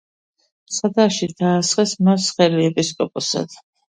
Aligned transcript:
მცხეთაში 0.69 1.27
დაასხეს 1.41 1.93
მას 2.07 2.25
ხელი 2.39 2.65
ეპისკოპოსად. 2.71 3.55